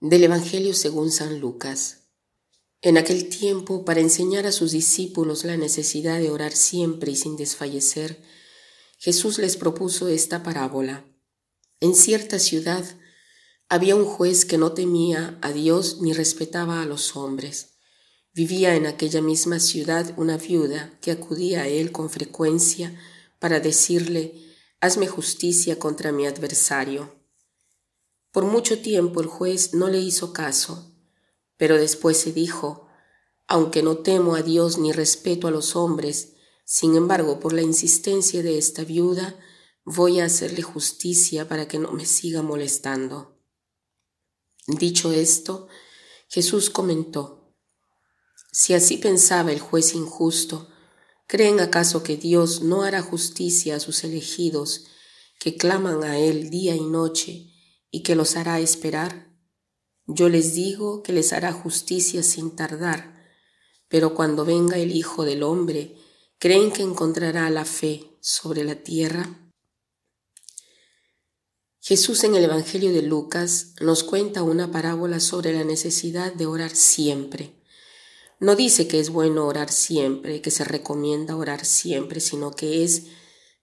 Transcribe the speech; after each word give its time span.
Del 0.00 0.22
Evangelio 0.22 0.74
según 0.74 1.10
San 1.10 1.40
Lucas. 1.40 2.04
En 2.82 2.98
aquel 2.98 3.28
tiempo, 3.28 3.84
para 3.84 3.98
enseñar 3.98 4.46
a 4.46 4.52
sus 4.52 4.70
discípulos 4.70 5.42
la 5.42 5.56
necesidad 5.56 6.20
de 6.20 6.30
orar 6.30 6.52
siempre 6.52 7.10
y 7.10 7.16
sin 7.16 7.36
desfallecer, 7.36 8.22
Jesús 8.98 9.38
les 9.38 9.56
propuso 9.56 10.06
esta 10.06 10.44
parábola. 10.44 11.04
En 11.80 11.96
cierta 11.96 12.38
ciudad 12.38 12.84
había 13.68 13.96
un 13.96 14.04
juez 14.04 14.44
que 14.44 14.56
no 14.56 14.70
temía 14.70 15.36
a 15.42 15.50
Dios 15.50 16.00
ni 16.00 16.12
respetaba 16.12 16.80
a 16.80 16.86
los 16.86 17.16
hombres. 17.16 17.80
Vivía 18.32 18.76
en 18.76 18.86
aquella 18.86 19.20
misma 19.20 19.58
ciudad 19.58 20.14
una 20.16 20.36
viuda 20.36 20.96
que 21.00 21.10
acudía 21.10 21.62
a 21.62 21.66
él 21.66 21.90
con 21.90 22.08
frecuencia 22.08 22.96
para 23.40 23.58
decirle, 23.58 24.44
Hazme 24.80 25.08
justicia 25.08 25.76
contra 25.80 26.12
mi 26.12 26.24
adversario. 26.24 27.17
Por 28.32 28.44
mucho 28.44 28.80
tiempo 28.80 29.20
el 29.20 29.26
juez 29.26 29.74
no 29.74 29.88
le 29.88 29.98
hizo 29.98 30.32
caso, 30.32 30.94
pero 31.56 31.76
después 31.76 32.18
se 32.18 32.32
dijo, 32.32 32.86
aunque 33.46 33.82
no 33.82 33.98
temo 33.98 34.34
a 34.34 34.42
Dios 34.42 34.78
ni 34.78 34.92
respeto 34.92 35.48
a 35.48 35.50
los 35.50 35.74
hombres, 35.74 36.34
sin 36.64 36.96
embargo, 36.96 37.40
por 37.40 37.54
la 37.54 37.62
insistencia 37.62 38.42
de 38.42 38.58
esta 38.58 38.84
viuda, 38.84 39.38
voy 39.84 40.20
a 40.20 40.26
hacerle 40.26 40.60
justicia 40.60 41.48
para 41.48 41.66
que 41.66 41.78
no 41.78 41.92
me 41.92 42.04
siga 42.04 42.42
molestando. 42.42 43.40
Dicho 44.66 45.12
esto, 45.12 45.68
Jesús 46.28 46.68
comentó, 46.68 47.54
si 48.52 48.74
así 48.74 48.98
pensaba 48.98 49.50
el 49.50 49.60
juez 49.60 49.94
injusto, 49.94 50.68
¿creen 51.26 51.60
acaso 51.60 52.02
que 52.02 52.18
Dios 52.18 52.60
no 52.60 52.82
hará 52.82 53.00
justicia 53.00 53.76
a 53.76 53.80
sus 53.80 54.04
elegidos 54.04 54.84
que 55.38 55.56
claman 55.56 56.04
a 56.04 56.18
Él 56.18 56.50
día 56.50 56.74
y 56.76 56.84
noche 56.84 57.47
y 57.90 58.02
que 58.02 58.14
los 58.14 58.36
hará 58.36 58.60
esperar? 58.60 59.32
Yo 60.06 60.28
les 60.28 60.54
digo 60.54 61.02
que 61.02 61.12
les 61.12 61.32
hará 61.32 61.52
justicia 61.52 62.22
sin 62.22 62.56
tardar, 62.56 63.26
pero 63.88 64.14
cuando 64.14 64.44
venga 64.44 64.78
el 64.78 64.92
Hijo 64.92 65.24
del 65.24 65.42
Hombre, 65.42 65.96
¿creen 66.38 66.72
que 66.72 66.82
encontrará 66.82 67.48
la 67.50 67.64
fe 67.64 68.16
sobre 68.20 68.64
la 68.64 68.76
tierra? 68.76 69.48
Jesús 71.80 72.24
en 72.24 72.34
el 72.34 72.44
Evangelio 72.44 72.92
de 72.92 73.02
Lucas 73.02 73.74
nos 73.80 74.04
cuenta 74.04 74.42
una 74.42 74.70
parábola 74.70 75.20
sobre 75.20 75.54
la 75.54 75.64
necesidad 75.64 76.34
de 76.34 76.44
orar 76.44 76.76
siempre. 76.76 77.62
No 78.40 78.56
dice 78.56 78.86
que 78.86 79.00
es 79.00 79.10
bueno 79.10 79.46
orar 79.46 79.70
siempre, 79.70 80.42
que 80.42 80.50
se 80.50 80.64
recomienda 80.64 81.34
orar 81.36 81.64
siempre, 81.64 82.20
sino 82.20 82.50
que 82.50 82.84
es 82.84 83.04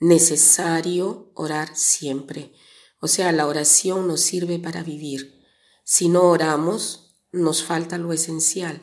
necesario 0.00 1.32
orar 1.34 1.74
siempre. 1.74 2.52
O 3.00 3.08
sea, 3.08 3.32
la 3.32 3.46
oración 3.46 4.06
nos 4.06 4.20
sirve 4.20 4.58
para 4.58 4.82
vivir. 4.82 5.42
Si 5.84 6.08
no 6.08 6.22
oramos, 6.24 7.16
nos 7.32 7.64
falta 7.64 7.98
lo 7.98 8.12
esencial. 8.12 8.82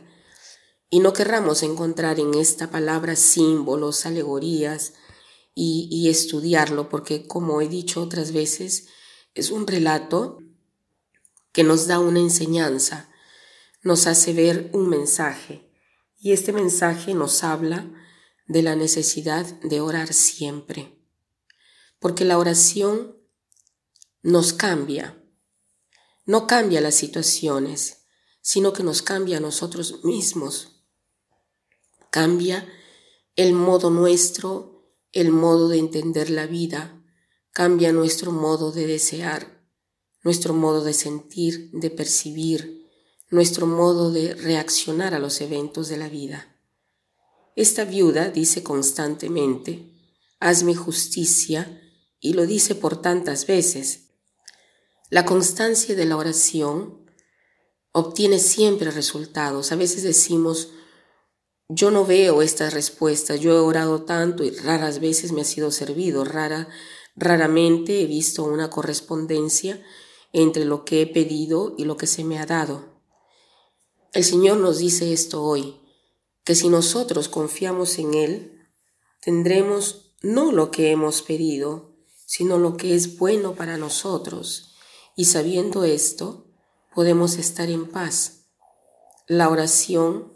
Y 0.90 1.00
no 1.00 1.14
querramos 1.14 1.64
encontrar 1.64 2.20
en 2.20 2.34
esta 2.34 2.72
palabra 2.72 3.16
símbolos, 3.16 4.06
alegorías 4.06 4.94
y, 5.54 5.88
y 5.92 6.09
estudiarlo, 6.09 6.90
porque 6.90 7.28
como 7.28 7.62
he 7.62 7.68
dicho 7.68 8.02
otras 8.02 8.32
veces, 8.32 8.88
es 9.36 9.52
un 9.52 9.68
relato 9.68 10.40
que 11.52 11.64
nos 11.64 11.88
da 11.88 12.00
una 12.00 12.20
enseñanza, 12.20 13.09
nos 13.84 14.08
hace 14.08 14.34
ver 14.34 14.72
un 14.74 14.90
mensaje. 14.90 15.72
Y 16.20 16.31
este 16.31 16.54
mensaje 16.54 17.14
nos 17.14 17.44
habla 17.44 17.92
de 18.48 18.64
la 18.64 18.76
necesidad 18.76 19.46
de 19.62 19.81
orar 19.81 20.14
siempre. 20.14 20.97
Porque 22.00 22.25
la 22.25 22.38
oración 22.38 23.16
nos 24.22 24.53
cambia. 24.53 25.23
No 26.25 26.47
cambia 26.47 26.81
las 26.81 26.95
situaciones, 26.95 28.05
sino 28.41 28.73
que 28.73 28.83
nos 28.83 29.01
cambia 29.01 29.38
a 29.38 29.41
nosotros 29.41 30.03
mismos. 30.03 30.83
Cambia 32.09 32.67
el 33.35 33.53
modo 33.53 33.89
nuestro, 33.89 34.91
el 35.11 35.31
modo 35.31 35.69
de 35.69 35.78
entender 35.78 36.29
la 36.29 36.47
vida, 36.47 37.03
cambia 37.51 37.91
nuestro 37.94 38.31
modo 38.31 38.72
de 38.72 38.88
desear, 38.88 39.63
nuestro 40.23 40.53
modo 40.53 40.84
de 40.84 40.94
sentir, 40.94 41.69
de 41.72 41.89
percibir, 41.89 42.88
nuestro 43.29 43.67
modo 43.67 44.11
de 44.11 44.34
reaccionar 44.34 45.13
a 45.13 45.19
los 45.19 45.41
eventos 45.41 45.89
de 45.89 45.97
la 45.97 46.09
vida. 46.09 46.55
Esta 47.55 47.85
viuda 47.85 48.29
dice 48.29 48.63
constantemente, 48.63 49.94
hazme 50.39 50.75
justicia, 50.75 51.81
y 52.19 52.34
lo 52.34 52.45
dice 52.45 52.75
por 52.75 53.01
tantas 53.01 53.45
veces, 53.45 54.06
la 55.09 55.23
constancia 55.23 55.95
de 55.95 56.06
la 56.06 56.18
oración 56.18 57.06
obtiene 57.94 58.40
siempre 58.40 58.91
resultados. 58.91 59.72
A 59.72 59.78
veces 59.78 60.03
decimos, 60.03 60.72
yo 61.69 61.91
no 61.91 62.06
veo 62.06 62.41
estas 62.41 62.73
respuestas, 62.73 63.40
yo 63.40 63.56
he 63.56 63.59
orado 63.59 64.03
tanto 64.03 64.44
y 64.44 64.51
raras 64.51 65.00
veces 65.00 65.31
me 65.31 65.41
ha 65.41 65.46
sido 65.46 65.72
servido, 65.72 66.25
rara, 66.25 66.67
raramente 67.16 68.01
he 68.01 68.06
visto 68.06 68.44
una 68.44 68.69
correspondencia 68.69 69.81
entre 70.34 70.66
lo 70.66 70.84
que 70.84 71.01
he 71.01 71.07
pedido 71.07 71.73
y 71.78 71.85
lo 71.85 71.96
que 71.96 72.07
se 72.07 72.25
me 72.25 72.38
ha 72.38 72.46
dado. 72.46 73.01
El 74.12 74.25
Señor 74.25 74.57
nos 74.57 74.79
dice 74.79 75.13
esto 75.13 75.41
hoy, 75.41 75.79
que 76.44 76.53
si 76.53 76.67
nosotros 76.67 77.29
confiamos 77.29 77.97
en 77.97 78.13
Él, 78.13 78.69
tendremos 79.22 80.16
no 80.22 80.51
lo 80.51 80.69
que 80.69 80.91
hemos 80.91 81.22
pedido, 81.22 81.96
sino 82.25 82.57
lo 82.57 82.75
que 82.75 82.94
es 82.94 83.17
bueno 83.17 83.56
para 83.56 83.78
nosotros 83.78 84.73
y 85.17 85.25
sabiendo 85.25 85.83
esto, 85.83 86.45
podemos 86.94 87.38
estar 87.38 87.72
en 87.72 87.89
paz. 87.89 88.45
La 89.25 89.50
oración 89.50 90.31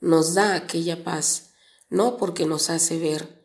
nos 0.00 0.34
da 0.34 0.54
aquella 0.54 1.02
paz, 1.02 1.50
no 1.88 2.16
porque 2.16 2.46
nos 2.46 2.70
hace 2.70 3.00
ver 3.00 3.44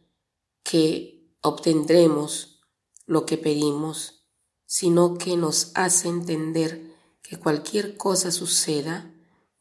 que 0.63 1.27
obtendremos 1.41 2.61
lo 3.07 3.25
que 3.25 3.39
pedimos, 3.39 4.27
sino 4.67 5.17
que 5.17 5.37
nos 5.37 5.71
hace 5.73 6.07
entender 6.07 6.95
que 7.23 7.39
cualquier 7.39 7.97
cosa 7.97 8.31
suceda, 8.31 9.11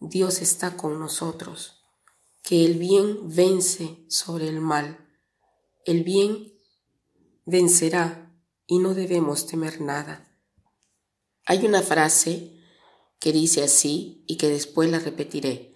Dios 0.01 0.43
está 0.43 0.77
con 0.77 1.01
nosotros, 1.01 1.87
que 2.43 2.67
el 2.67 2.79
bien 2.79 3.35
vence 3.35 4.05
sobre 4.11 4.47
el 4.47 4.61
mal, 4.61 5.09
el 5.87 6.05
bien 6.05 6.53
vencerá 7.47 8.31
y 8.67 8.79
no 8.79 8.93
debemos 8.93 9.47
temer 9.47 9.81
nada. 9.81 10.34
Hay 11.47 11.65
una 11.67 11.83
frase 11.83 12.53
que 13.19 13.33
dice 13.33 13.63
así 13.63 14.25
y 14.27 14.37
que 14.37 14.49
después 14.49 14.91
la 14.91 14.99
repetiré. 14.99 15.75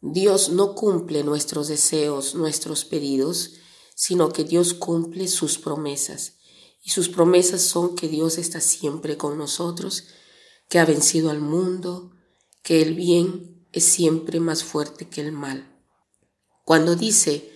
Dios 0.00 0.50
no 0.50 0.74
cumple 0.74 1.24
nuestros 1.24 1.68
deseos, 1.68 2.34
nuestros 2.34 2.84
pedidos, 2.84 3.54
sino 3.94 4.30
que 4.30 4.44
Dios 4.44 4.74
cumple 4.74 5.28
sus 5.28 5.58
promesas. 5.58 6.34
Y 6.82 6.90
sus 6.90 7.08
promesas 7.08 7.62
son 7.62 7.96
que 7.96 8.08
Dios 8.08 8.36
está 8.36 8.60
siempre 8.60 9.16
con 9.16 9.38
nosotros, 9.38 10.04
que 10.68 10.78
ha 10.78 10.84
vencido 10.84 11.30
al 11.30 11.40
mundo, 11.40 12.12
que 12.62 12.82
el 12.82 12.94
bien 12.94 13.66
es 13.72 13.84
siempre 13.84 14.40
más 14.40 14.62
fuerte 14.62 15.08
que 15.08 15.22
el 15.22 15.32
mal. 15.32 15.70
Cuando 16.64 16.96
dice, 16.96 17.50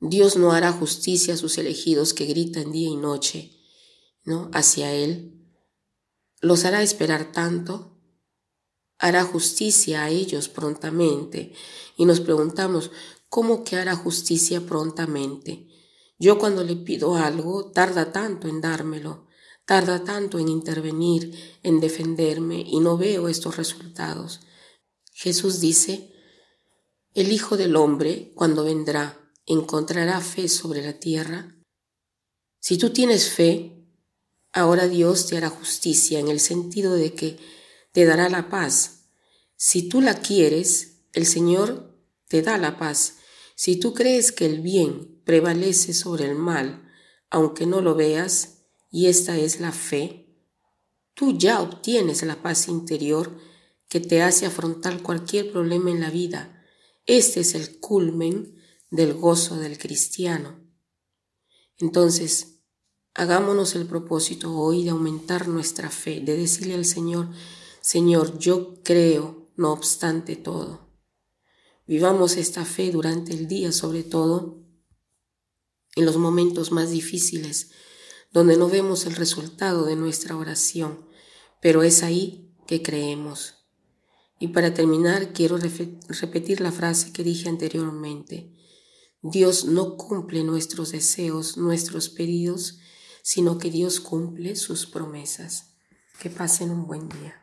Dios 0.00 0.36
no 0.36 0.52
hará 0.52 0.72
justicia 0.72 1.34
a 1.34 1.36
sus 1.36 1.56
elegidos 1.58 2.14
que 2.14 2.26
gritan 2.26 2.72
día 2.72 2.88
y 2.88 2.96
noche, 2.96 3.52
¿no? 4.24 4.50
hacia 4.52 4.92
Él, 4.92 5.39
los 6.40 6.64
hará 6.64 6.82
esperar 6.82 7.32
tanto, 7.32 7.98
hará 8.98 9.24
justicia 9.24 10.04
a 10.04 10.10
ellos 10.10 10.48
prontamente. 10.48 11.54
Y 11.96 12.04
nos 12.04 12.20
preguntamos, 12.20 12.90
¿cómo 13.28 13.64
que 13.64 13.76
hará 13.76 13.96
justicia 13.96 14.60
prontamente? 14.60 15.68
Yo 16.18 16.38
cuando 16.38 16.64
le 16.64 16.76
pido 16.76 17.16
algo, 17.16 17.70
tarda 17.72 18.12
tanto 18.12 18.46
en 18.46 18.60
dármelo, 18.60 19.26
tarda 19.64 20.04
tanto 20.04 20.38
en 20.38 20.48
intervenir, 20.48 21.58
en 21.62 21.80
defenderme, 21.80 22.60
y 22.60 22.80
no 22.80 22.98
veo 22.98 23.28
estos 23.28 23.56
resultados. 23.56 24.40
Jesús 25.12 25.60
dice, 25.60 26.12
el 27.14 27.32
Hijo 27.32 27.56
del 27.56 27.76
Hombre, 27.76 28.32
cuando 28.34 28.64
vendrá, 28.64 29.32
encontrará 29.46 30.20
fe 30.20 30.48
sobre 30.48 30.82
la 30.82 30.98
tierra. 30.98 31.56
Si 32.60 32.78
tú 32.78 32.90
tienes 32.90 33.30
fe, 33.30 33.79
Ahora 34.52 34.88
Dios 34.88 35.26
te 35.26 35.36
hará 35.36 35.48
justicia 35.48 36.18
en 36.18 36.28
el 36.28 36.40
sentido 36.40 36.94
de 36.94 37.14
que 37.14 37.38
te 37.92 38.04
dará 38.04 38.28
la 38.28 38.48
paz. 38.48 39.06
Si 39.56 39.88
tú 39.88 40.00
la 40.00 40.20
quieres, 40.20 41.02
el 41.12 41.26
Señor 41.26 41.96
te 42.28 42.42
da 42.42 42.58
la 42.58 42.78
paz. 42.78 43.18
Si 43.54 43.76
tú 43.76 43.94
crees 43.94 44.32
que 44.32 44.46
el 44.46 44.60
bien 44.60 45.20
prevalece 45.24 45.92
sobre 45.92 46.24
el 46.24 46.34
mal, 46.34 46.90
aunque 47.30 47.66
no 47.66 47.80
lo 47.80 47.94
veas, 47.94 48.64
y 48.90 49.06
esta 49.06 49.36
es 49.36 49.60
la 49.60 49.70
fe, 49.70 50.26
tú 51.14 51.38
ya 51.38 51.60
obtienes 51.60 52.22
la 52.22 52.42
paz 52.42 52.68
interior 52.68 53.38
que 53.88 54.00
te 54.00 54.22
hace 54.22 54.46
afrontar 54.46 55.02
cualquier 55.02 55.52
problema 55.52 55.90
en 55.90 56.00
la 56.00 56.10
vida. 56.10 56.64
Este 57.06 57.40
es 57.40 57.54
el 57.54 57.78
culmen 57.78 58.56
del 58.90 59.14
gozo 59.14 59.56
del 59.56 59.78
cristiano. 59.78 60.58
Entonces, 61.78 62.59
Hagámonos 63.14 63.74
el 63.74 63.86
propósito 63.86 64.54
hoy 64.54 64.84
de 64.84 64.90
aumentar 64.90 65.48
nuestra 65.48 65.90
fe, 65.90 66.20
de 66.20 66.36
decirle 66.36 66.74
al 66.74 66.84
Señor, 66.84 67.28
Señor, 67.80 68.38
yo 68.38 68.82
creo, 68.82 69.50
no 69.56 69.72
obstante 69.72 70.36
todo. 70.36 70.88
Vivamos 71.86 72.36
esta 72.36 72.64
fe 72.64 72.92
durante 72.92 73.32
el 73.32 73.48
día, 73.48 73.72
sobre 73.72 74.04
todo 74.04 74.60
en 75.96 76.04
los 76.04 76.16
momentos 76.18 76.70
más 76.70 76.90
difíciles, 76.90 77.72
donde 78.32 78.56
no 78.56 78.68
vemos 78.68 79.06
el 79.06 79.16
resultado 79.16 79.86
de 79.86 79.96
nuestra 79.96 80.36
oración, 80.36 81.04
pero 81.60 81.82
es 81.82 82.04
ahí 82.04 82.54
que 82.68 82.80
creemos. 82.80 83.56
Y 84.38 84.48
para 84.48 84.72
terminar, 84.72 85.32
quiero 85.32 85.58
repetir 85.58 86.60
la 86.60 86.70
frase 86.70 87.12
que 87.12 87.24
dije 87.24 87.48
anteriormente. 87.48 88.54
Dios 89.20 89.64
no 89.64 89.96
cumple 89.96 90.44
nuestros 90.44 90.92
deseos, 90.92 91.56
nuestros 91.56 92.08
pedidos, 92.08 92.78
sino 93.22 93.58
que 93.58 93.70
Dios 93.70 94.00
cumple 94.00 94.56
sus 94.56 94.86
promesas. 94.86 95.74
Que 96.20 96.30
pasen 96.30 96.70
un 96.70 96.86
buen 96.86 97.08
día. 97.08 97.39